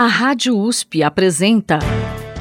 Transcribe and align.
A 0.00 0.06
Rádio 0.06 0.58
USP 0.58 1.02
apresenta 1.02 1.78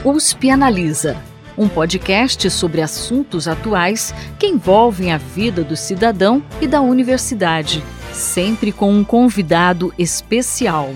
USP 0.05 0.49
Analisa, 0.49 1.21
um 1.57 1.67
podcast 1.67 2.49
sobre 2.49 2.81
assuntos 2.81 3.49
atuais 3.49 4.15
que 4.39 4.47
envolvem 4.47 5.11
a 5.11 5.17
vida 5.17 5.61
do 5.61 5.75
cidadão 5.75 6.41
e 6.61 6.67
da 6.67 6.79
universidade, 6.79 7.83
sempre 8.13 8.71
com 8.71 8.93
um 8.93 9.03
convidado 9.03 9.93
especial. 9.99 10.89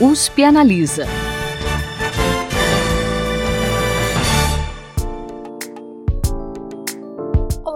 USP 0.00 0.44
Analisa. 0.44 1.04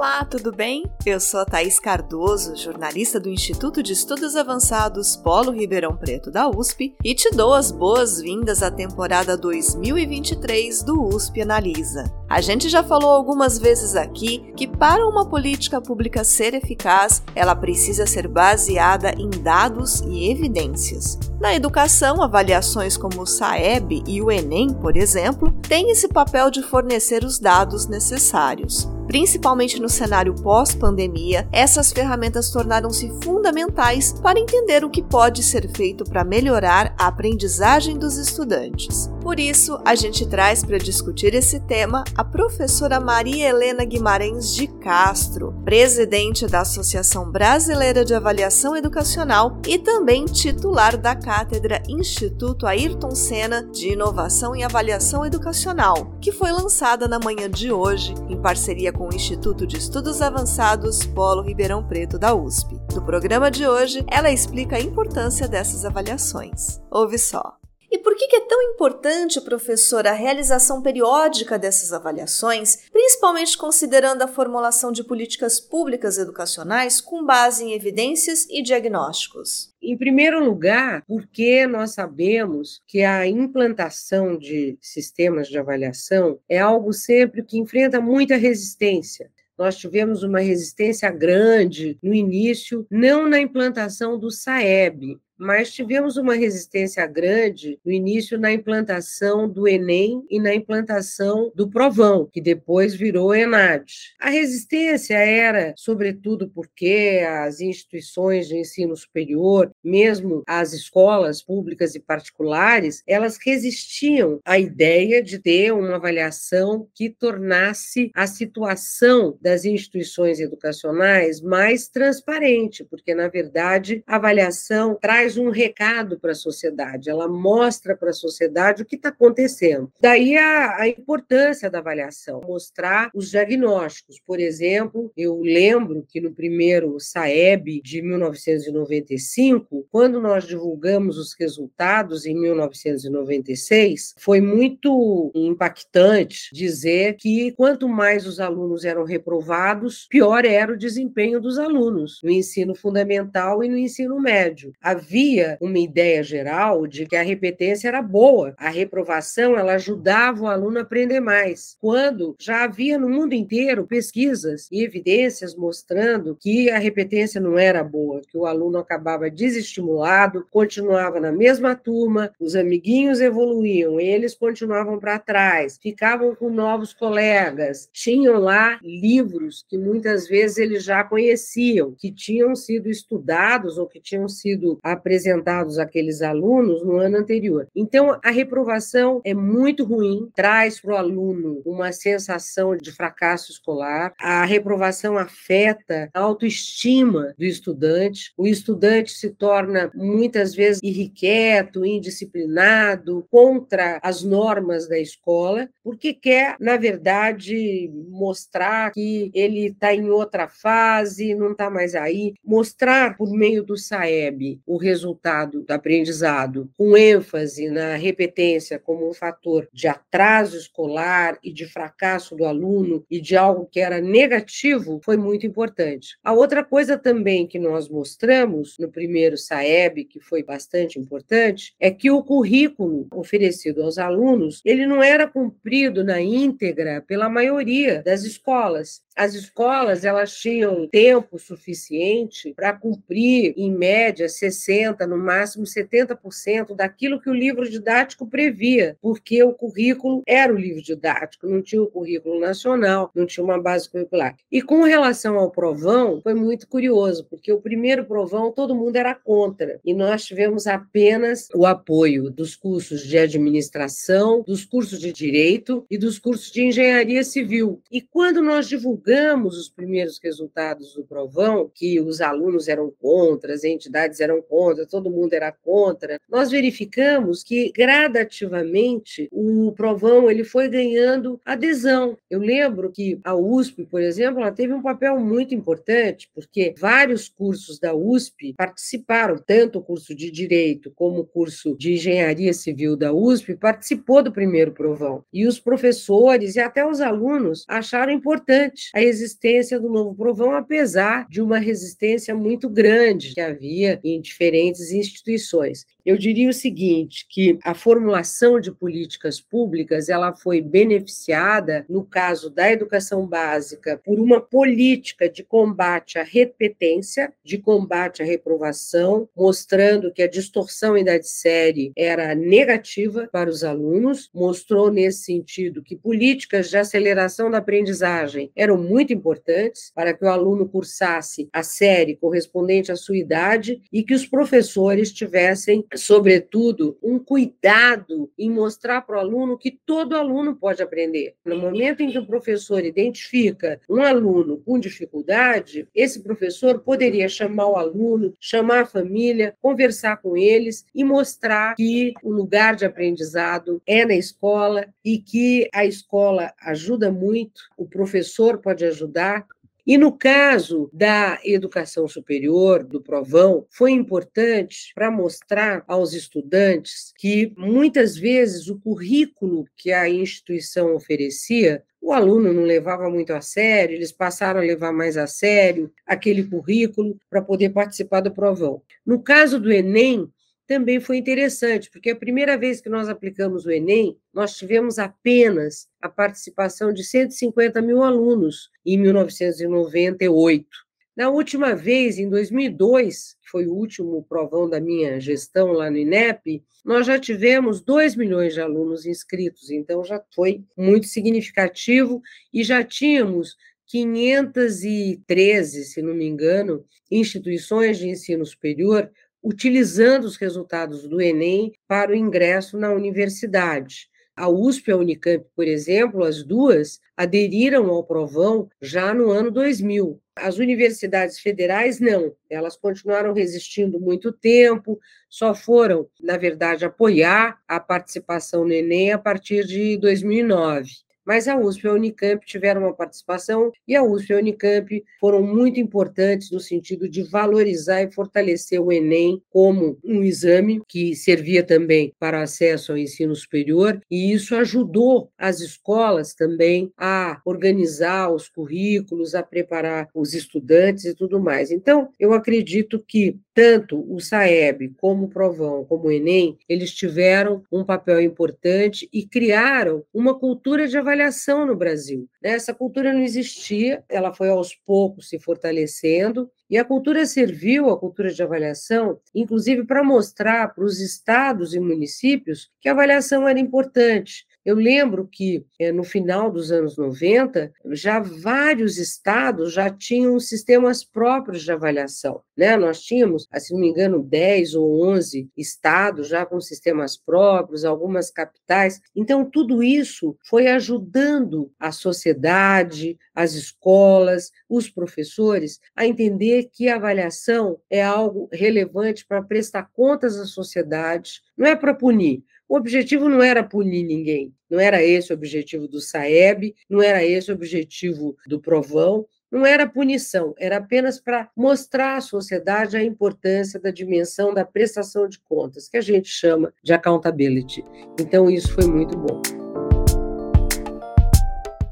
Olá, 0.09 0.25
tudo 0.25 0.51
bem? 0.51 0.91
Eu 1.05 1.21
sou 1.21 1.39
a 1.39 1.45
Thaís 1.45 1.79
Cardoso, 1.79 2.57
jornalista 2.57 3.21
do 3.21 3.29
Instituto 3.29 3.83
de 3.83 3.93
Estudos 3.93 4.37
Avançados 4.37 5.15
Polo 5.17 5.51
Ribeirão 5.51 5.95
Preto 5.95 6.31
da 6.31 6.49
USP, 6.49 6.97
e 7.05 7.15
te 7.15 7.31
dou 7.31 7.53
as 7.53 7.71
boas-vindas 7.71 8.63
à 8.63 8.71
temporada 8.71 9.37
2023 9.37 10.83
do 10.83 11.05
USP 11.15 11.43
Analisa. 11.43 12.11
A 12.27 12.41
gente 12.41 12.71
já 12.71 12.83
falou 12.83 13.11
algumas 13.11 13.59
vezes 13.59 13.95
aqui 13.95 14.51
que 14.57 14.67
para 14.67 15.07
uma 15.07 15.29
política 15.29 15.79
pública 15.79 16.25
ser 16.25 16.55
eficaz, 16.55 17.23
ela 17.35 17.55
precisa 17.55 18.07
ser 18.07 18.27
baseada 18.27 19.13
em 19.19 19.29
dados 19.29 20.01
e 20.01 20.31
evidências. 20.31 21.19
Na 21.39 21.55
educação, 21.55 22.23
avaliações 22.23 22.97
como 22.97 23.21
o 23.21 23.27
SAEB 23.27 24.03
e 24.07 24.23
o 24.23 24.33
Enem, 24.33 24.73
por 24.73 24.97
exemplo, 24.97 25.53
têm 25.69 25.91
esse 25.91 26.09
papel 26.09 26.51
de 26.51 26.63
fornecer 26.63 27.25
os 27.25 27.39
dados 27.39 27.87
necessários. 27.87 28.89
Principalmente 29.09 29.81
no 29.81 29.89
cenário 29.89 30.35
pós-pandemia, 30.35 31.49
essas 31.51 31.91
ferramentas 31.91 32.51
tornaram-se 32.51 33.11
fundamentais 33.25 34.13
para 34.23 34.39
entender 34.39 34.85
o 34.85 34.91
que 34.91 35.03
pode 35.03 35.43
ser 35.43 35.67
feito 35.75 36.05
para 36.05 36.23
melhorar 36.23 36.95
a 36.99 37.07
aprendizagem 37.07 37.99
dos 37.99 38.19
estudantes. 38.19 39.11
Por 39.23 39.41
isso, 39.41 39.81
a 39.85 39.95
gente 39.95 40.27
traz 40.27 40.63
para 40.63 40.77
discutir 40.77 41.35
esse 41.35 41.59
tema 41.61 42.05
a 42.15 42.23
professora 42.23 43.01
Maria 43.01 43.49
Helena 43.49 43.83
Guimarães 43.83 44.55
de 44.55 44.67
Castro, 44.67 45.55
presidente 45.65 46.47
da 46.47 46.61
Associação 46.61 47.31
Brasileira 47.31 48.05
de 48.05 48.15
Avaliação 48.15 48.77
Educacional 48.77 49.59
e 49.67 49.79
também 49.79 50.27
titular 50.27 50.99
da 50.99 51.17
cátedra 51.17 51.83
Instituto 51.89 52.67
Ayrton 52.67 53.15
Senna 53.15 53.63
de 53.65 53.93
Inovação 53.95 54.55
e 54.55 54.63
Avaliação 54.63 55.25
Educacional, 55.25 56.15
que 56.21 56.31
foi 56.31 56.53
lançada 56.53 57.09
na 57.09 57.19
manhã 57.19 57.49
de 57.49 57.73
hoje 57.73 58.15
em 58.29 58.37
parceria 58.37 58.93
com 58.99 59.11
o 59.11 59.15
Instituto 59.15 59.65
de 59.65 59.79
Estudos 59.79 60.21
Avançados 60.21 61.07
Polo 61.07 61.43
Ribeirão 61.43 61.87
Preto 61.87 62.19
da 62.19 62.35
USP. 62.35 62.75
No 62.93 63.07
programa 63.07 63.49
de 63.49 63.65
hoje, 63.65 64.05
ela 64.11 64.29
explica 64.29 64.75
a 64.75 64.81
importância 64.81 65.47
dessas 65.47 65.85
avaliações. 65.85 66.81
Ouve 66.91 67.17
só. 67.17 67.57
E 67.91 67.97
por 67.99 68.17
que 68.17 68.37
é 68.37 68.41
tão 68.41 68.61
importante, 68.61 69.41
professor, 69.41 70.05
a 70.07 70.13
realização 70.13 70.83
periódica 70.83 71.57
dessas 71.57 71.93
avaliações, 71.93 72.89
principalmente 72.93 73.57
considerando 73.57 74.23
a 74.23 74.29
formulação 74.29 74.91
de 74.91 75.05
políticas 75.05 75.61
públicas 75.61 76.19
educacionais 76.19 77.01
com 77.01 77.25
base 77.25 77.65
em 77.65 77.73
evidências 77.73 78.47
e 78.51 78.63
diagnósticos? 78.63 79.73
Em 79.89 79.97
primeiro 79.97 80.45
lugar, 80.45 81.03
porque 81.07 81.67
nós 81.67 81.93
sabemos 81.95 82.83
que 82.87 83.03
a 83.03 83.27
implantação 83.27 84.37
de 84.37 84.77
sistemas 84.83 85.49
de 85.49 85.57
avaliação 85.57 86.39
é 86.47 86.59
algo 86.59 86.93
sempre 86.93 87.43
que 87.43 87.59
enfrenta 87.59 87.99
muita 87.99 88.37
resistência. 88.37 89.31
Nós 89.57 89.79
tivemos 89.79 90.23
uma 90.23 90.41
resistência 90.41 91.11
grande 91.11 91.99
no 92.03 92.13
início, 92.13 92.87
não 92.91 93.27
na 93.27 93.41
implantação 93.41 94.19
do 94.19 94.31
SAEB, 94.31 95.19
mas 95.39 95.73
tivemos 95.73 96.17
uma 96.17 96.35
resistência 96.35 97.07
grande 97.07 97.79
no 97.85 97.93
início 97.93 98.39
na 98.39 98.53
implantação 98.53 99.49
do 99.49 99.69
Enem 99.69 100.25
e 100.29 100.41
na 100.41 100.55
implantação 100.55 101.53
do 101.55 101.69
Provão, 101.69 102.29
que 102.31 102.41
depois 102.41 102.95
virou 102.95 103.35
ENAD. 103.35 104.15
A 104.21 104.31
resistência 104.31 105.17
era, 105.17 105.73
sobretudo, 105.77 106.49
porque 106.49 107.25
as 107.27 107.61
instituições 107.61 108.49
de 108.49 108.57
ensino 108.57 108.97
superior, 108.97 109.71
mesmo 109.83 110.43
as 110.47 110.73
escolas 110.73 111.43
públicas 111.43 111.95
e 111.95 112.01
particulares, 112.01 113.03
elas 113.07 113.39
resistiam 113.45 114.41
à 114.45 114.59
ideia 114.59 115.23
de 115.23 115.39
ter 115.39 115.73
uma 115.73 115.97
avaliação 115.97 116.89
que 116.95 117.11
tornasse 117.11 118.11
a 118.15 118.27
situação 118.27 119.39
das 119.41 119.65
instituições 119.65 120.41
educacionais 120.41 121.41
mais 121.41 121.89
transparente, 121.89 122.85
porque, 122.85 123.15
na 123.15 123.29
verdade, 123.29 124.03
a 124.07 124.17
avaliação 124.17 124.99
traz 125.01 125.28
traz 125.29 125.37
um 125.37 125.51
recado 125.51 126.19
para 126.19 126.33
a 126.33 126.35
sociedade, 126.35 127.11
ela 127.11 127.29
mostra 127.29 127.95
para 127.95 128.09
a 128.11 128.15
sociedade 128.15 128.83
o 128.83 128.87
que 128.87 128.97
está 128.97 129.11
acontecendo. 129.11 129.93
Daí 130.01 130.37
a, 130.37 130.77
a, 130.79 130.89
importância 130.89 131.71
da 131.71 131.81
avaliação, 131.81 132.41
mostrar 132.47 133.11
os 133.15 133.31
diagnósticos. 133.31 134.19
Por 134.27 134.41
exemplo, 134.41 135.13
eu 135.17 135.41
lembro 135.41 136.07
que 136.09 136.21
no 136.21 136.33
primeiro 136.33 136.99
SAEB 136.99 137.83
de 137.83 138.01
1995, 138.01 139.87
quando 139.91 140.21
nós 140.21 140.47
divulgamos 140.47 141.19
os 141.19 141.35
resultados 141.39 142.25
em 142.25 142.35
1996, 142.35 144.15
foi 144.19 144.41
muito 144.41 145.31
impactante 145.35 146.49
dizer 146.55 147.17
que 147.17 147.53
quanto 147.53 147.87
mais 147.89 148.27
os 148.27 148.41
alunos 148.41 148.85
eram 148.85 149.05
reprovados, 149.05 150.07
pior 150.09 150.45
era 150.47 150.73
o 150.73 150.79
desempenho 150.79 151.41
dos 151.41 151.59
alunos 151.59 152.21
no 152.23 152.31
ensino 152.31 152.75
fundamental 152.75 153.63
e 153.63 153.69
no 153.69 153.77
ensino 153.77 154.19
médio. 154.21 154.73
Havia 154.81 155.18
havia 155.19 155.59
uma 155.61 155.79
ideia 155.79 156.23
geral 156.23 156.87
de 156.87 157.05
que 157.05 157.17
a 157.17 157.23
repetência 157.23 157.89
era 157.89 158.01
boa, 158.01 158.55
a 158.57 158.69
reprovação 158.69 159.59
ela 159.59 159.75
ajudava 159.75 160.45
o 160.45 160.47
aluno 160.47 160.79
a 160.79 160.83
aprender 160.83 161.19
mais, 161.19 161.77
quando 161.81 162.37
já 162.39 162.63
havia 162.63 162.97
no 162.97 163.09
mundo 163.09 163.33
inteiro 163.33 163.85
pesquisas 163.85 164.69
e 164.71 164.85
evidências 164.85 165.57
mostrando 165.57 166.37
que 166.41 166.71
a 166.71 166.79
repetência 166.79 167.41
não 167.41 167.59
era 167.59 167.83
boa, 167.83 168.21
que 168.31 168.39
o 168.39 168.47
aluno 168.47 168.79
acabava 168.79 169.29
desestimulado, 169.29 170.47
continuava 170.53 171.19
na 171.19 171.33
mesma 171.33 171.75
turma, 171.75 172.31
os 172.39 172.55
amiguinhos 172.55 173.21
evoluíam, 173.21 173.99
eles 173.99 174.37
continuavam 174.37 175.01
para 175.01 175.19
trás, 175.19 175.79
ficavam 175.83 176.33
com 176.35 176.49
novos 176.49 176.95
colegas, 176.95 177.89
tinham 177.93 178.39
lá 178.39 178.79
livros 178.85 179.65
que 179.69 179.77
muitas 179.77 180.29
vezes 180.29 180.59
eles 180.59 180.85
já 180.85 181.03
conheciam, 181.03 181.93
que 181.99 182.13
tinham 182.13 182.55
sido 182.55 182.89
estudados 182.89 183.79
ou 183.79 183.87
que 183.87 184.01
tinham 184.01 184.29
sido 184.29 184.79
apresentados 184.81 185.08
apresentados 185.09 185.79
àqueles 185.79 186.21
alunos 186.21 186.85
no 186.85 186.99
ano 186.99 187.17
anterior. 187.17 187.67
Então, 187.75 188.21
a 188.23 188.31
reprovação 188.31 189.23
é 189.25 189.33
muito 189.33 189.83
ruim, 189.85 190.29
traz 190.35 190.79
para 190.79 190.93
o 190.93 190.97
aluno 190.97 191.63
uma 191.65 191.93
sensação 191.93 192.77
de 192.77 192.93
fracasso 192.93 193.51
escolar, 193.51 194.13
a 194.21 194.45
reprovação 194.45 195.17
afeta 195.17 196.11
a 196.13 196.21
autoestima 196.21 197.33
do 197.39 197.45
estudante, 197.45 198.33
o 198.37 198.47
estudante 198.47 199.13
se 199.13 199.31
torna 199.31 199.91
muitas 199.95 200.55
vezes 200.55 200.81
irrequieto, 200.83 201.87
indisciplinado, 201.87 203.27
contra 203.31 203.99
as 204.03 204.23
normas 204.23 204.87
da 204.87 204.99
escola, 204.99 205.71
porque 205.83 206.13
quer, 206.13 206.57
na 206.61 206.77
verdade, 206.77 207.91
mostrar 208.11 208.93
que 208.93 209.31
ele 209.33 209.69
está 209.69 209.95
em 209.95 210.11
outra 210.11 210.49
fase, 210.49 211.35
não 211.35 211.53
está 211.53 211.71
mais 211.71 211.95
aí, 211.95 212.35
mostrar 212.45 213.17
por 213.17 213.31
meio 213.33 213.65
do 213.65 213.77
SAEB 213.77 214.61
o 214.67 214.77
resultado 214.77 214.98
resultado 214.99 215.63
do 215.63 215.71
aprendizado, 215.71 216.69
com 216.77 216.97
ênfase 216.97 217.71
na 217.71 217.95
repetência 217.95 218.81
como 218.81 219.09
um 219.09 219.15
fator 219.15 219.69
de 219.73 219.87
atraso 219.87 220.57
escolar 220.57 221.39
e 221.43 221.53
de 221.53 221.67
fracasso 221.67 222.35
do 222.35 222.45
aluno 222.45 223.05
e 223.09 223.21
de 223.21 223.37
algo 223.37 223.69
que 223.71 223.79
era 223.79 224.01
negativo, 224.01 225.01
foi 225.05 225.17
muito 225.17 225.47
importante. 225.47 226.19
A 226.25 226.33
outra 226.33 226.65
coisa 226.65 226.99
também 226.99 227.47
que 227.47 227.61
nós 227.61 227.89
mostramos 227.89 228.77
no 228.79 228.91
primeiro 228.91 229.39
SAEB, 229.39 230.05
que 230.05 230.21
foi 230.21 230.43
bastante 230.43 230.99
importante, 230.99 231.75
é 231.79 231.91
que 231.93 232.11
o 232.11 232.23
currículo 232.23 233.07
oferecido 233.13 233.83
aos 233.83 233.99
alunos, 233.99 234.61
ele 234.65 234.85
não 234.85 235.01
era 235.01 235.29
cumprido 235.29 236.03
na 236.03 236.21
íntegra 236.21 237.05
pela 237.07 237.29
maioria 237.29 238.03
das 238.03 238.25
escolas. 238.25 239.01
As 239.19 239.35
escolas, 239.35 240.05
elas 240.05 240.33
tinham 240.33 240.87
tempo 240.87 241.39
suficiente 241.39 242.55
para 242.55 242.73
cumprir, 242.73 243.53
em 243.57 243.71
média, 243.71 244.29
60 244.29 244.69
60%, 244.69 245.07
no 245.07 245.17
máximo 245.17 245.65
70% 245.65 246.75
daquilo 246.75 247.21
que 247.21 247.29
o 247.29 247.35
livro 247.35 247.69
didático 247.69 248.27
previa, 248.27 248.97
porque 249.01 249.43
o 249.43 249.53
currículo 249.53 250.23
era 250.27 250.53
o 250.53 250.57
livro 250.57 250.83
didático, 250.83 251.49
não 251.49 251.63
tinha 251.63 251.83
o 251.83 251.91
currículo 251.91 252.39
nacional, 252.39 253.11
não 253.15 253.27
tinha 253.27 253.43
uma 253.43 253.61
base 253.61 253.91
curricular. 253.91 254.37
E 254.51 254.63
com 254.63 254.83
relação 254.83 255.37
ao 255.37 255.51
provão, 255.51 256.21
foi 256.23 256.35
muito 256.35 256.69
curioso, 256.69 257.27
porque 257.29 257.53
o 257.53 257.61
primeiro 257.61 258.05
provão 258.05 258.53
todo 258.53 258.75
mundo 258.75 258.97
era 258.97 259.15
contra, 259.15 259.81
e 259.85 259.93
nós 259.93 260.25
tivemos 260.25 260.67
apenas 260.67 261.49
o 261.55 261.67
apoio 261.67 262.31
dos 262.31 262.55
cursos 262.55 263.03
de 263.03 263.19
administração, 263.19 264.43
dos 264.47 264.65
cursos 264.65 265.01
de 265.01 265.13
direito 265.13 265.85
e 265.91 265.99
dos 265.99 266.19
cursos 266.19 266.51
de 266.53 266.65
engenharia 266.65 267.25
civil. 267.25 267.81
E 267.91 268.01
quando 268.01 268.43
nós 268.43 268.69
divulgamos 268.69 269.08
divulgamos 269.09 269.57
os 269.57 269.71
primeiros 269.71 270.21
resultados 270.23 270.93
do 270.95 271.03
provão, 271.03 271.71
que 271.75 271.99
os 271.99 272.21
alunos 272.21 272.69
eram 272.69 272.93
contra, 273.01 273.55
as 273.55 273.65
entidades 273.65 274.21
eram 274.21 274.43
contra, 274.43 274.85
todo 274.85 275.11
mundo 275.11 275.33
era 275.33 275.51
contra, 275.51 276.21
nós 276.29 276.51
verificamos 276.51 277.43
que 277.43 277.73
gradativamente 277.75 279.27
o 279.33 279.73
provão 279.73 280.31
ele 280.31 280.45
foi 280.45 280.69
ganhando 280.69 281.41
adesão. 281.43 282.19
Eu 282.29 282.41
lembro 282.41 282.93
que 282.93 283.19
a 283.25 283.35
USP, 283.35 283.87
por 283.87 284.03
exemplo, 284.03 284.43
ela 284.43 284.53
teve 284.53 284.75
um 284.75 284.83
papel 284.83 285.19
muito 285.19 285.55
importante, 285.55 286.31
porque 286.35 286.75
vários 286.79 287.31
cursos 287.31 287.79
da 287.79 287.95
USP 287.95 288.53
participaram, 288.59 289.39
tanto 289.39 289.79
o 289.79 289.83
curso 289.83 290.15
de 290.15 290.31
direito 290.31 290.93
como 290.95 291.21
o 291.21 291.27
curso 291.27 291.75
de 291.79 291.95
engenharia 291.95 292.53
civil 292.53 292.95
da 292.95 293.11
USP 293.11 293.57
participou 293.57 294.23
do 294.23 294.33
primeiro 294.33 294.73
provão. 294.73 295.25
E 295.33 295.47
os 295.47 295.59
professores 295.59 296.57
e 296.57 296.61
até 296.61 296.87
os 296.87 297.01
alunos 297.01 297.65
acharam 297.67 298.13
importante 298.13 298.91
a 298.99 299.03
existência 299.03 299.79
do 299.79 299.89
novo 299.89 300.13
provão, 300.13 300.57
apesar 300.57 301.29
de 301.29 301.41
uma 301.41 301.59
resistência 301.59 302.35
muito 302.35 302.69
grande 302.69 303.33
que 303.33 303.41
havia 303.41 304.01
em 304.03 304.21
diferentes 304.21 304.91
instituições. 304.91 305.87
Eu 306.05 306.17
diria 306.17 306.49
o 306.49 306.55
seguinte, 306.55 307.27
que 307.29 307.59
a 307.63 307.75
formulação 307.75 308.59
de 308.59 308.73
políticas 308.73 309.41
públicas, 309.41 310.09
ela 310.09 310.35
foi 310.35 310.61
beneficiada 310.61 311.85
no 311.89 312.03
caso 312.03 312.51
da 312.51 312.73
educação 312.73 313.27
básica 313.27 314.01
por 314.03 314.19
uma 314.19 314.41
política 314.41 315.29
de 315.29 315.45
combate 315.45 316.19
à 316.19 316.23
repetência, 316.23 317.33
de 317.45 317.59
combate 317.59 318.23
à 318.23 318.25
reprovação, 318.25 319.29
mostrando 319.37 320.11
que 320.11 320.23
a 320.23 320.29
distorção 320.29 320.97
em 320.97 321.03
idade 321.03 321.29
série 321.29 321.93
era 321.95 322.35
negativa 322.35 323.29
para 323.31 323.51
os 323.51 323.63
alunos, 323.63 324.31
mostrou 324.35 324.91
nesse 324.91 325.25
sentido 325.25 325.83
que 325.83 325.95
políticas 325.95 326.71
de 326.71 326.79
aceleração 326.79 327.51
da 327.51 327.59
aprendizagem 327.59 328.51
eram 328.57 328.78
muito 328.79 329.13
importantes 329.13 329.93
para 329.95 330.15
que 330.15 330.25
o 330.25 330.29
aluno 330.29 330.69
cursasse 330.69 331.49
a 331.53 331.63
série 331.63 332.17
correspondente 332.17 332.93
à 332.93 332.97
sua 332.97 333.17
idade 333.17 333.83
e 333.93 334.03
que 334.03 334.15
os 334.15 334.27
professores 334.27 335.13
tivessem 335.13 335.85
sobretudo, 335.95 336.99
um 337.03 337.19
cuidado 337.19 338.31
em 338.39 338.51
mostrar 338.51 339.03
para 339.03 339.17
o 339.17 339.21
aluno 339.21 339.59
que 339.59 339.71
todo 339.71 340.17
aluno 340.17 340.57
pode 340.57 340.83
aprender. 340.83 341.35
No 341.45 341.57
momento 341.57 342.03
em 342.03 342.11
que 342.11 342.19
o 342.19 342.27
professor 342.27 342.85
identifica 342.85 343.81
um 343.89 344.03
aluno 344.03 344.59
com 344.59 344.79
dificuldade, 344.79 345.89
esse 345.95 346.23
professor 346.23 346.81
poderia 346.81 347.29
chamar 347.29 347.67
o 347.67 347.77
aluno, 347.77 348.35
chamar 348.41 348.83
a 348.83 348.87
família, 348.87 349.55
conversar 349.61 350.17
com 350.19 350.37
eles 350.37 350.85
e 350.95 351.05
mostrar 351.05 351.75
que 351.75 352.15
o 352.23 352.31
lugar 352.31 352.77
de 352.77 352.85
aprendizado 352.85 353.83
é 353.87 354.05
na 354.05 354.15
escola 354.15 354.87
e 355.05 355.19
que 355.19 355.69
a 355.73 355.85
escola 355.85 356.53
ajuda 356.61 357.11
muito, 357.11 357.63
o 357.77 357.87
professor 357.87 358.59
pode 358.69 358.85
ajudar, 358.85 359.47
e 359.87 359.97
no 359.97 360.13
caso 360.13 360.91
da 360.93 361.41
educação 361.43 362.07
superior, 362.07 362.85
do 362.85 363.01
provão, 363.01 363.67
foi 363.71 363.93
importante 363.93 364.93
para 364.95 365.11
mostrar 365.11 365.83
aos 365.89 366.13
estudantes 366.13 367.11
que 367.17 367.55
muitas 367.57 368.15
vezes 368.15 368.69
o 368.69 368.79
currículo 368.79 369.65
que 369.75 369.91
a 369.91 370.07
instituição 370.07 370.95
oferecia 370.95 371.83
o 372.01 372.13
aluno 372.13 372.53
não 372.53 372.63
levava 372.63 373.09
muito 373.09 373.33
a 373.33 373.41
sério, 373.41 373.97
eles 373.97 374.13
passaram 374.13 374.61
a 374.61 374.63
levar 374.63 374.93
mais 374.93 375.17
a 375.17 375.27
sério 375.27 375.91
aquele 376.07 376.45
currículo 376.45 377.19
para 377.31 377.43
poder 377.43 377.71
participar 377.71 378.21
do 378.21 378.31
provão. 378.31 378.83
No 379.05 379.23
caso 379.23 379.59
do 379.59 379.73
Enem, 379.73 380.31
também 380.69 381.01
foi 381.01 381.17
interessante, 381.17 381.91
porque 381.91 382.11
a 382.11 382.17
primeira 382.17 382.57
vez 382.59 382.79
que 382.79 382.91
nós 382.91 383.09
aplicamos 383.09 383.65
o 383.65 383.71
Enem, 383.71 384.19
nós 384.35 384.55
tivemos 384.55 384.99
apenas 384.99 385.89
a 386.01 386.11
participação 386.11 386.93
de 386.93 387.03
150 387.03 387.81
mil 387.81 388.03
alunos 388.03 388.71
em 388.85 388.99
1998. 388.99 390.69
Na 391.17 391.31
última 391.31 391.75
vez, 391.75 392.19
em 392.19 392.29
2002, 392.29 393.39
que 393.43 393.51
foi 393.51 393.67
o 393.67 393.75
último 393.75 394.23
provão 394.29 394.69
da 394.69 394.79
minha 394.79 395.19
gestão 395.19 395.73
lá 395.73 395.91
no 395.91 395.97
INEP, 395.97 396.63
nós 396.85 397.07
já 397.07 397.19
tivemos 397.19 397.81
2 397.81 398.15
milhões 398.15 398.53
de 398.53 398.61
alunos 398.61 399.07
inscritos, 399.07 399.71
então 399.71 400.05
já 400.05 400.23
foi 400.35 400.63
muito 400.77 401.07
significativo 401.07 402.21
e 402.53 402.63
já 402.63 402.85
tínhamos 402.85 403.57
513, 403.87 405.85
se 405.85 406.03
não 406.03 406.15
me 406.15 406.27
engano, 406.27 406.85
instituições 407.11 407.99
de 407.99 408.07
ensino 408.09 408.45
superior 408.45 409.11
utilizando 409.43 410.25
os 410.25 410.37
resultados 410.37 411.07
do 411.07 411.21
Enem 411.21 411.73
para 411.87 412.13
o 412.13 412.15
ingresso 412.15 412.79
na 412.79 412.93
universidade. 412.93 414.09
A 414.37 414.49
USP 414.49 414.89
e 414.89 414.93
a 414.93 414.97
Unicamp, 414.97 415.45
por 415.57 415.67
exemplo, 415.67 416.23
as 416.23 416.45
duas 416.45 417.01
aderiram 417.17 417.89
ao 417.91 418.05
provão 418.05 418.69
já 418.81 419.13
no 419.13 419.31
ano 419.31 419.51
2000. 419.51 420.21
As 420.37 420.59
universidades 420.59 421.41
federais 421.41 421.99
não, 421.99 422.33
elas 422.49 422.77
continuaram 422.77 423.33
resistindo 423.33 423.99
muito 423.99 424.31
tempo, 424.31 425.01
só 425.29 425.53
foram, 425.55 426.09
na 426.21 426.37
verdade, 426.37 426.85
apoiar 426.85 427.59
a 427.67 427.81
participação 427.81 428.65
no 428.65 428.73
Enem 428.73 429.13
a 429.13 429.19
partir 429.19 429.67
de 429.67 429.97
2009 429.97 431.08
mas 431.29 431.47
a 431.47 431.59
USP 431.59 431.85
e 431.85 431.89
a 431.89 431.93
Unicamp 431.93 432.47
tiveram 432.47 432.85
uma 432.85 432.95
participação 432.95 433.71
e 433.87 433.95
a 433.95 434.03
USP 434.03 434.31
e 434.31 434.33
a 434.35 434.39
Unicamp 434.39 435.05
foram 435.21 435.43
muito 435.43 435.79
importantes 435.79 436.51
no 436.51 436.59
sentido 436.59 437.07
de 437.07 437.23
valorizar 437.23 438.01
e 438.01 438.11
fortalecer 438.11 438.81
o 438.81 438.91
Enem 438.91 439.43
como 439.51 439.99
um 440.03 440.25
exame 440.25 440.81
que 440.89 441.15
servia 441.15 441.63
também 441.63 442.15
para 442.19 442.41
acesso 442.43 442.93
ao 442.93 442.99
ensino 442.99 443.37
superior 443.37 444.01
e 444.11 444.33
isso 444.33 444.57
ajudou 444.57 445.31
as 445.37 445.61
escolas 445.61 446.35
também 446.35 446.91
a 446.97 447.43
organizar 447.45 448.33
os 448.33 448.49
currículos, 448.49 449.35
a 449.35 449.43
preparar 449.43 450.09
os 450.15 450.33
estudantes 450.33 451.05
e 451.05 451.15
tudo 451.15 451.39
mais. 451.39 451.71
Então, 451.71 452.09
eu 452.19 452.33
acredito 452.33 453.05
que 453.07 453.39
tanto 453.53 454.03
o 454.09 454.19
SAEB 454.19 454.95
como 454.99 455.27
o 455.27 455.29
Provão, 455.29 455.85
como 455.85 456.07
o 456.07 456.13
Enem, 456.13 456.57
eles 456.67 456.95
tiveram 456.95 457.65
um 457.71 457.85
papel 457.85 458.21
importante 458.23 459.07
e 459.13 459.27
criaram 459.27 460.05
uma 460.15 460.39
cultura 460.39 460.87
de 460.89 460.97
avaliação 460.97 461.18
no 461.67 461.77
Brasil. 461.77 462.29
Né? 462.43 462.51
Essa 462.51 462.73
cultura 462.75 463.13
não 463.13 463.21
existia, 463.21 464.05
ela 464.09 464.33
foi 464.33 464.49
aos 464.49 464.75
poucos 464.75 465.29
se 465.29 465.39
fortalecendo, 465.39 466.51
e 466.71 466.77
a 466.77 466.85
cultura 466.85 467.25
serviu, 467.27 467.89
a 467.89 467.99
cultura 467.99 468.33
de 468.33 468.43
avaliação, 468.43 469.19
inclusive 469.35 469.85
para 469.85 470.05
mostrar 470.05 470.75
para 470.75 470.85
os 470.85 471.01
estados 471.01 471.75
e 471.75 471.81
municípios 471.81 472.71
que 472.81 472.89
a 472.89 472.93
avaliação 472.93 473.49
era 473.49 473.59
importante, 473.59 474.47
eu 474.69 474.75
lembro 474.75 475.27
que 475.27 475.65
é, 475.81 475.91
no 475.91 476.05
final 476.05 476.51
dos 476.51 476.71
anos 476.71 476.99
90, 476.99 477.73
já 477.87 478.21
vários 478.21 478.99
estados 478.99 479.73
já 479.73 479.89
tinham 479.89 480.39
sistemas 480.39 481.03
próprios 481.03 481.63
de 481.63 481.73
avaliação. 481.73 482.43
Né? 482.55 482.77
Nós 482.77 483.01
tínhamos, 483.01 483.49
se 483.57 483.73
não 483.73 483.81
me 483.81 483.89
engano, 483.89 484.23
10 484.23 484.75
ou 484.75 485.07
11 485.07 485.49
estados 485.57 486.29
já 486.29 486.45
com 486.45 486.61
sistemas 486.61 487.17
próprios, 487.17 487.83
algumas 487.83 488.31
capitais. 488.31 489.01
Então, 489.17 489.43
tudo 489.43 489.83
isso 489.83 490.37
foi 490.45 490.67
ajudando 490.67 491.73
a 491.81 491.91
sociedade, 491.91 493.17
as 493.35 493.55
escolas, 493.55 494.53
os 494.69 494.91
professores 494.91 495.81
a 495.97 496.07
entender 496.07 496.69
que 496.71 496.91
a 496.91 496.97
avaliação 496.97 497.81
é 497.89 498.05
algo 498.05 498.51
relevante 498.53 499.25
para 499.27 499.43
prestar 499.43 499.89
contas 499.95 500.39
à 500.39 500.45
sociedade, 500.45 501.41
não 501.57 501.67
é 501.67 501.75
para 501.75 501.95
punir. 501.95 502.45
O 502.69 502.77
objetivo 502.77 503.29
não 503.29 503.43
era 503.43 503.65
punir 503.65 504.05
ninguém, 504.05 504.53
não 504.69 504.79
era 504.79 505.03
esse 505.03 505.33
o 505.33 505.35
objetivo 505.35 505.89
do 505.89 506.01
SAEB, 506.01 506.75
não 506.89 507.03
era 507.03 507.25
esse 507.25 507.51
o 507.51 507.55
objetivo 507.55 508.37
do 508.47 508.61
Provão, 508.61 509.27
não 509.51 509.65
era 509.65 509.89
punição, 509.89 510.55
era 510.59 510.77
apenas 510.77 511.19
para 511.19 511.49
mostrar 511.57 512.17
à 512.17 512.21
sociedade 512.21 512.97
a 512.97 513.03
importância 513.03 513.81
da 513.81 513.91
dimensão 513.91 514.53
da 514.53 514.67
prestação 514.67 515.27
de 515.27 515.41
contas, 515.41 515.89
que 515.89 515.97
a 515.97 516.03
gente 516.03 516.29
chama 516.29 516.73
de 516.83 516.93
accountability. 516.93 517.83
Então, 518.21 518.51
isso 518.51 518.71
foi 518.75 518.87
muito 518.87 519.17
bom. 519.17 519.58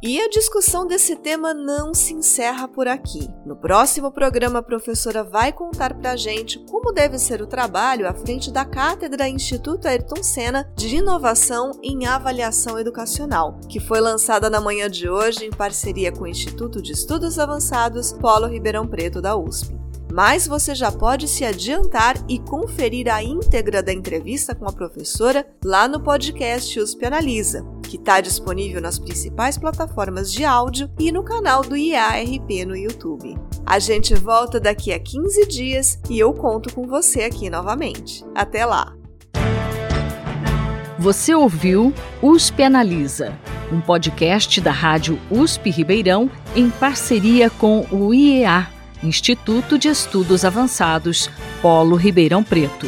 E 0.03 0.21
a 0.21 0.29
discussão 0.29 0.87
desse 0.87 1.17
tema 1.17 1.55
não 1.55 1.95
se 1.95 2.13
encerra 2.13 2.69
por 2.69 2.87
aqui. 2.87 3.31
No 3.47 3.57
próximo 3.57 4.13
programa, 4.13 4.59
a 4.59 4.63
professora 4.63 5.25
vai 5.25 5.53
contar 5.53 5.95
para 5.95 6.17
gente 6.17 6.59
como 6.71 6.93
deve 6.93 7.19
ser 7.19 7.41
o 7.41 7.47
trabalho 7.47 8.07
à 8.07 8.13
frente 8.13 8.51
da 8.51 8.65
Cátedra 8.65 9.27
Instituto 9.27 9.89
Ayrton 9.89 10.23
Senna 10.23 10.71
de 10.77 10.97
Inovação 10.97 11.73
em 11.83 12.07
Avaliação 12.07 12.79
Educacional, 12.79 13.59
que 13.71 13.81
foi 13.81 14.01
lançada 14.01 14.51
na 14.51 14.61
manhã 14.61 14.91
de 14.91 15.09
hoje 15.09 15.47
em 15.47 15.51
parceria 15.51 16.13
com 16.13 16.25
o 16.25 16.29
Instituto 16.29 16.83
de 16.83 16.93
Estudos 16.93 17.39
Avançados 17.39 18.13
Polo 18.13 18.47
Ribeirão 18.47 18.87
Preto 18.87 19.23
da 19.23 19.35
USP 19.35 19.87
mas 20.13 20.47
você 20.47 20.75
já 20.75 20.91
pode 20.91 21.29
se 21.29 21.45
adiantar 21.45 22.17
e 22.27 22.39
conferir 22.39 23.13
a 23.13 23.23
íntegra 23.23 23.83
da 23.83 23.93
entrevista 23.93 24.55
com 24.55 24.67
a 24.67 24.73
professora 24.73 25.47
lá 25.63 25.87
no 25.87 26.03
podcast 26.03 26.81
USP 26.81 27.05
Analisa, 27.05 27.63
que 27.87 27.97
está 27.97 28.21
disponível 28.21 28.81
nas 28.81 28.99
principais 28.99 29.57
plataformas 29.57 30.33
de 30.33 30.45
áudio 30.45 30.91
e 30.99 31.13
no 31.13 31.23
canal 31.23 31.63
do 31.63 31.77
IARP 31.77 32.65
no 32.67 32.77
YouTube. 32.77 33.37
A 33.65 33.79
gente 33.79 34.15
volta 34.15 34.61
daqui 34.61 34.93
a 34.93 34.99
15 34.99 35.47
dias 35.47 36.01
e 36.11 36.19
eu 36.19 36.33
conto 36.33 36.75
com 36.75 36.87
você 36.87 37.23
aqui 37.23 37.49
novamente. 37.49 38.25
Até 38.35 38.65
lá! 38.67 38.95
Você 40.99 41.35
ouviu 41.35 41.93
USP 42.23 42.63
Analisa 42.63 43.39
um 43.73 43.81
podcast 43.81 44.61
da 44.61 44.71
Rádio 44.71 45.19
USP 45.31 45.71
Ribeirão 45.71 46.31
em 46.55 46.71
parceria 46.71 47.51
com 47.51 47.87
o 47.91 48.15
IEA, 48.15 48.69
Instituto 49.03 49.79
de 49.79 49.89
Estudos 49.89 50.45
Avançados, 50.45 51.31
Polo 51.61 51.97
Ribeirão 51.97 52.43
Preto. 52.43 52.87